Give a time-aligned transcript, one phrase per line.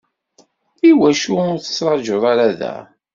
[0.89, 2.75] Iwacu ur tettrajuḍ ara da?